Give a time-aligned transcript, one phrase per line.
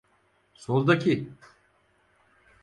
[0.53, 1.29] Soldaki…